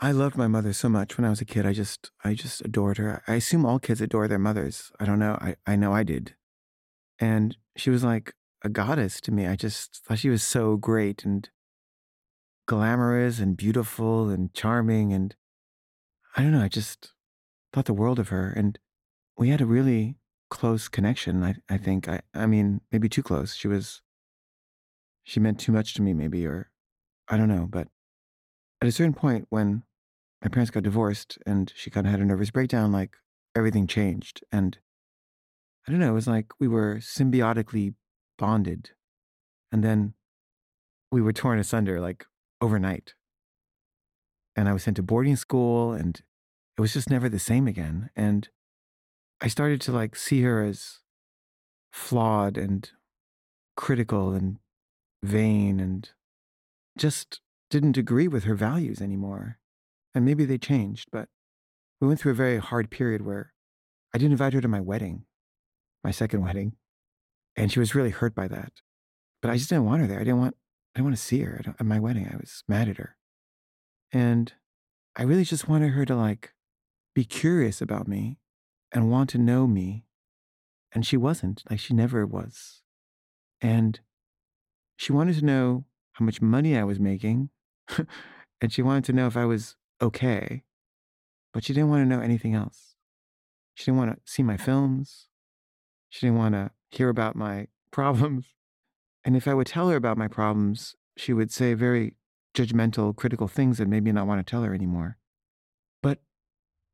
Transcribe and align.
I 0.00 0.12
loved 0.12 0.36
my 0.36 0.46
mother 0.46 0.72
so 0.72 0.88
much 0.88 1.18
when 1.18 1.24
I 1.26 1.30
was 1.30 1.40
a 1.40 1.44
kid. 1.44 1.66
I 1.66 1.72
just 1.74 2.10
I 2.24 2.32
just 2.32 2.62
adored 2.62 2.96
her. 2.96 3.22
I 3.26 3.34
assume 3.34 3.66
all 3.66 3.78
kids 3.78 4.00
adore 4.00 4.26
their 4.26 4.38
mothers. 4.38 4.90
I 4.98 5.04
don't 5.04 5.18
know. 5.18 5.36
I, 5.40 5.56
I 5.66 5.76
know 5.76 5.92
I 5.92 6.02
did. 6.02 6.34
And 7.18 7.56
she 7.76 7.90
was 7.90 8.04
like 8.04 8.32
a 8.62 8.68
goddess 8.68 9.20
to 9.22 9.32
me. 9.32 9.46
I 9.46 9.56
just 9.56 10.02
thought 10.04 10.20
she 10.20 10.30
was 10.30 10.42
so 10.42 10.76
great 10.76 11.24
and 11.24 11.50
glamorous 12.66 13.40
and 13.40 13.56
beautiful 13.56 14.28
and 14.28 14.54
charming 14.54 15.12
and 15.12 15.34
I 16.36 16.42
don't 16.42 16.52
know, 16.52 16.62
I 16.62 16.68
just 16.68 17.12
thought 17.72 17.86
the 17.86 17.92
world 17.92 18.18
of 18.18 18.28
her 18.28 18.52
and 18.56 18.78
we 19.36 19.48
had 19.48 19.60
a 19.60 19.66
really 19.66 20.16
close 20.50 20.88
connection, 20.88 21.42
I 21.42 21.56
I 21.68 21.78
think. 21.78 22.08
I 22.08 22.20
I 22.34 22.46
mean, 22.46 22.80
maybe 22.92 23.08
too 23.08 23.22
close. 23.22 23.54
She 23.54 23.68
was 23.68 24.02
she 25.24 25.40
meant 25.40 25.60
too 25.60 25.72
much 25.72 25.94
to 25.94 26.02
me 26.02 26.14
maybe 26.14 26.46
or 26.46 26.70
I 27.28 27.36
don't 27.36 27.48
know, 27.48 27.66
but 27.70 27.88
at 28.80 28.88
a 28.88 28.92
certain 28.92 29.12
point 29.12 29.46
when 29.50 29.82
my 30.42 30.48
parents 30.48 30.70
got 30.70 30.84
divorced 30.84 31.38
and 31.46 31.72
she 31.76 31.90
kind 31.90 32.06
of 32.06 32.10
had 32.10 32.20
a 32.20 32.24
nervous 32.24 32.50
breakdown, 32.50 32.92
like 32.92 33.16
everything 33.54 33.86
changed. 33.86 34.42
And 34.52 34.78
I 35.86 35.90
don't 35.90 36.00
know, 36.00 36.10
it 36.10 36.14
was 36.14 36.28
like 36.28 36.52
we 36.60 36.68
were 36.68 36.96
symbiotically 36.96 37.94
bonded. 38.38 38.90
And 39.72 39.84
then 39.84 40.14
we 41.10 41.20
were 41.20 41.32
torn 41.32 41.58
asunder 41.58 42.00
like 42.00 42.24
overnight. 42.60 43.14
And 44.56 44.68
I 44.68 44.72
was 44.72 44.84
sent 44.84 44.96
to 44.96 45.02
boarding 45.02 45.36
school 45.36 45.92
and 45.92 46.20
it 46.76 46.80
was 46.80 46.92
just 46.92 47.10
never 47.10 47.28
the 47.28 47.38
same 47.38 47.66
again. 47.66 48.10
And 48.16 48.48
I 49.40 49.48
started 49.48 49.80
to 49.82 49.92
like 49.92 50.16
see 50.16 50.42
her 50.42 50.64
as 50.64 51.00
flawed 51.92 52.58
and 52.58 52.90
critical 53.76 54.32
and 54.32 54.58
vain 55.22 55.80
and 55.80 56.10
just 56.96 57.40
didn't 57.70 57.96
agree 57.96 58.28
with 58.28 58.44
her 58.44 58.54
values 58.54 59.00
anymore. 59.00 59.58
And 60.14 60.24
maybe 60.24 60.44
they 60.44 60.58
changed, 60.58 61.08
but 61.12 61.28
we 62.00 62.08
went 62.08 62.20
through 62.20 62.32
a 62.32 62.36
very 62.36 62.58
hard 62.58 62.90
period 62.90 63.24
where 63.24 63.52
I 64.14 64.18
didn't 64.18 64.32
invite 64.32 64.54
her 64.54 64.60
to 64.60 64.68
my 64.68 64.80
wedding, 64.80 65.24
my 66.02 66.10
second 66.10 66.42
wedding. 66.42 66.74
And 67.56 67.70
she 67.70 67.78
was 67.78 67.94
really 67.94 68.10
hurt 68.10 68.34
by 68.34 68.48
that. 68.48 68.72
But 69.42 69.50
I 69.50 69.56
just 69.56 69.68
didn't 69.68 69.84
want 69.84 70.00
her 70.00 70.06
there. 70.06 70.20
I 70.20 70.24
didn't 70.24 70.40
want, 70.40 70.56
I 70.94 70.98
didn't 70.98 71.06
want 71.06 71.16
to 71.16 71.22
see 71.22 71.40
her 71.42 71.60
at 71.78 71.86
my 71.86 72.00
wedding. 72.00 72.28
I 72.32 72.36
was 72.36 72.64
mad 72.66 72.88
at 72.88 72.96
her. 72.96 73.16
And 74.12 74.52
I 75.14 75.22
really 75.22 75.44
just 75.44 75.68
wanted 75.68 75.90
her 75.90 76.04
to 76.04 76.16
like 76.16 76.54
be 77.14 77.24
curious 77.24 77.80
about 77.80 78.08
me 78.08 78.38
and 78.92 79.10
want 79.10 79.30
to 79.30 79.38
know 79.38 79.66
me. 79.66 80.04
And 80.92 81.04
she 81.04 81.16
wasn't, 81.16 81.62
like 81.70 81.80
she 81.80 81.94
never 81.94 82.26
was. 82.26 82.82
And 83.60 84.00
she 84.96 85.12
wanted 85.12 85.36
to 85.36 85.44
know 85.44 85.84
how 86.12 86.24
much 86.24 86.40
money 86.40 86.76
I 86.76 86.84
was 86.84 86.98
making. 86.98 87.50
and 88.60 88.72
she 88.72 88.82
wanted 88.82 89.04
to 89.04 89.12
know 89.12 89.26
if 89.26 89.36
I 89.36 89.44
was 89.44 89.76
okay, 90.00 90.62
but 91.52 91.64
she 91.64 91.72
didn't 91.72 91.90
want 91.90 92.02
to 92.02 92.16
know 92.16 92.22
anything 92.22 92.54
else. 92.54 92.94
She 93.74 93.84
didn't 93.84 93.98
want 93.98 94.12
to 94.12 94.32
see 94.32 94.42
my 94.42 94.56
films. 94.56 95.28
She 96.08 96.26
didn't 96.26 96.38
want 96.38 96.54
to 96.54 96.70
hear 96.90 97.08
about 97.08 97.36
my 97.36 97.68
problems. 97.90 98.46
And 99.24 99.36
if 99.36 99.46
I 99.46 99.54
would 99.54 99.66
tell 99.66 99.88
her 99.90 99.96
about 99.96 100.18
my 100.18 100.28
problems, 100.28 100.96
she 101.16 101.32
would 101.32 101.52
say 101.52 101.74
very 101.74 102.14
judgmental, 102.54 103.14
critical 103.14 103.48
things 103.48 103.78
that 103.78 103.88
made 103.88 104.04
me 104.04 104.12
not 104.12 104.26
want 104.26 104.44
to 104.44 104.50
tell 104.50 104.62
her 104.62 104.74
anymore. 104.74 105.18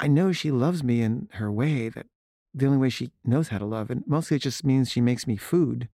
I 0.00 0.08
know 0.08 0.32
she 0.32 0.50
loves 0.50 0.82
me 0.82 1.02
in 1.02 1.28
her 1.32 1.52
way 1.52 1.90
that 1.90 2.06
the 2.54 2.64
only 2.64 2.78
way 2.78 2.88
she 2.88 3.10
knows 3.22 3.48
how 3.48 3.58
to 3.58 3.66
love. 3.66 3.90
And 3.90 4.02
mostly 4.06 4.38
it 4.38 4.42
just 4.42 4.64
means 4.64 4.90
she 4.90 5.02
makes 5.02 5.26
me 5.26 5.36
food 5.36 5.88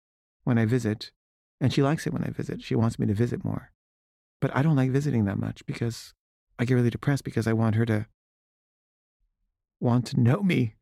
when 0.45 0.59
I 0.59 0.67
visit. 0.67 1.11
And 1.59 1.73
she 1.73 1.83
likes 1.83 2.07
it 2.07 2.13
when 2.13 2.23
I 2.23 2.29
visit. 2.29 2.63
She 2.63 2.75
wants 2.75 2.99
me 2.99 3.07
to 3.07 3.15
visit 3.15 3.45
more. 3.45 3.73
But 4.41 4.55
I 4.55 4.63
don't 4.63 4.77
like 4.77 4.91
visiting 4.91 5.25
that 5.25 5.39
much 5.39 5.65
because 5.65 6.13
I 6.59 6.67
get 6.67 6.75
really 6.75 6.91
depressed 6.91 7.25
because 7.25 7.47
I 7.47 7.55
want 7.55 7.77
her 7.77 7.87
to 7.87 8.07
want 9.81 10.07
to 10.09 10.21
know 10.21 10.43
me. 10.43 10.75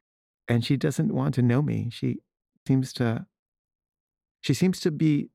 And 0.48 0.64
she 0.64 0.76
doesn't 0.76 1.14
want 1.14 1.34
to 1.36 1.42
know 1.42 1.62
me. 1.62 1.88
She 1.92 2.18
seems 2.66 2.92
to 2.94 3.26
she 4.40 4.54
seems 4.54 4.80
to 4.80 4.90
be 4.90 5.30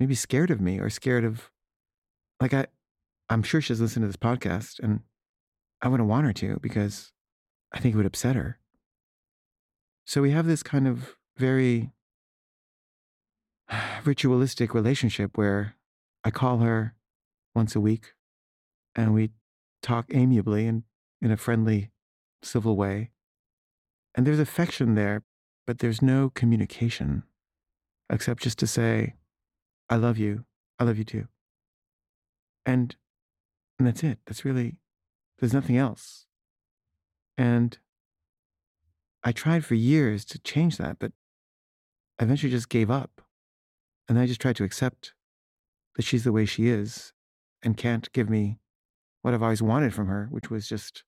maybe 0.00 0.14
scared 0.14 0.50
of 0.50 0.60
me 0.60 0.78
or 0.78 0.88
scared 0.88 1.24
of 1.24 1.50
like 2.40 2.54
I 2.54 2.68
I'm 3.28 3.42
sure 3.42 3.60
she's 3.60 3.80
listened 3.80 4.04
to 4.04 4.06
this 4.06 4.16
podcast 4.16 4.78
and 4.80 5.00
I 5.82 5.88
wouldn't 5.88 6.08
want 6.08 6.26
her 6.26 6.32
to 6.32 6.58
because 6.62 7.12
I 7.72 7.80
think 7.80 7.94
it 7.94 7.96
would 7.96 8.06
upset 8.06 8.36
her. 8.36 8.58
So 10.04 10.22
we 10.22 10.30
have 10.30 10.46
this 10.46 10.62
kind 10.62 10.86
of 10.86 11.16
very 11.36 11.90
ritualistic 14.04 14.74
relationship 14.74 15.36
where 15.36 15.74
I 16.24 16.30
call 16.30 16.58
her 16.58 16.94
once 17.54 17.74
a 17.74 17.80
week 17.80 18.12
and 18.94 19.12
we 19.14 19.30
talk 19.82 20.06
amiably 20.12 20.66
and 20.66 20.84
in 21.20 21.30
a 21.30 21.36
friendly, 21.36 21.90
civil 22.42 22.76
way. 22.76 23.10
And 24.14 24.26
there's 24.26 24.38
affection 24.38 24.94
there, 24.94 25.22
but 25.66 25.78
there's 25.78 26.02
no 26.02 26.30
communication 26.30 27.24
except 28.10 28.42
just 28.42 28.58
to 28.58 28.66
say, 28.66 29.14
I 29.88 29.96
love 29.96 30.18
you. 30.18 30.44
I 30.78 30.84
love 30.84 30.98
you 30.98 31.04
too. 31.04 31.28
And, 32.64 32.96
and 33.78 33.86
that's 33.86 34.02
it. 34.02 34.18
That's 34.26 34.44
really, 34.44 34.76
there's 35.38 35.54
nothing 35.54 35.76
else. 35.76 36.25
And 37.36 37.78
I 39.22 39.32
tried 39.32 39.64
for 39.64 39.74
years 39.74 40.24
to 40.26 40.38
change 40.38 40.76
that, 40.78 40.98
but 40.98 41.12
I 42.18 42.24
eventually 42.24 42.50
just 42.50 42.68
gave 42.68 42.90
up. 42.90 43.22
And 44.08 44.18
I 44.18 44.26
just 44.26 44.40
tried 44.40 44.56
to 44.56 44.64
accept 44.64 45.14
that 45.96 46.04
she's 46.04 46.24
the 46.24 46.32
way 46.32 46.44
she 46.46 46.68
is 46.68 47.12
and 47.62 47.76
can't 47.76 48.10
give 48.12 48.30
me 48.30 48.60
what 49.22 49.34
I've 49.34 49.42
always 49.42 49.62
wanted 49.62 49.92
from 49.92 50.06
her, 50.06 50.28
which 50.30 50.50
was 50.50 50.68
just 50.68 51.02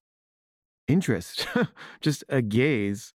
interest, 0.89 1.47
just 2.00 2.25
a 2.28 2.43
gaze 2.43 3.15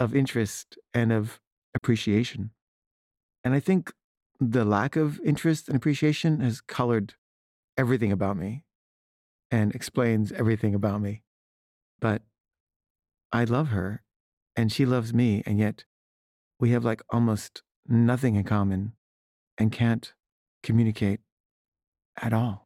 of 0.00 0.14
interest 0.14 0.78
and 0.94 1.12
of 1.12 1.40
appreciation. 1.74 2.50
And 3.44 3.52
I 3.52 3.60
think 3.60 3.92
the 4.40 4.64
lack 4.64 4.96
of 4.96 5.20
interest 5.20 5.68
and 5.68 5.76
appreciation 5.76 6.40
has 6.40 6.60
colored 6.60 7.14
everything 7.76 8.12
about 8.12 8.36
me 8.36 8.64
and 9.50 9.74
explains 9.74 10.32
everything 10.32 10.74
about 10.74 11.00
me. 11.00 11.22
But 12.04 12.20
I 13.32 13.44
love 13.44 13.68
her 13.68 14.02
and 14.54 14.70
she 14.70 14.84
loves 14.84 15.14
me, 15.14 15.42
and 15.46 15.58
yet 15.58 15.84
we 16.60 16.68
have 16.72 16.84
like 16.84 17.00
almost 17.08 17.62
nothing 17.88 18.34
in 18.34 18.44
common 18.44 18.92
and 19.56 19.72
can't 19.72 20.12
communicate 20.62 21.20
at 22.20 22.34
all. 22.34 22.63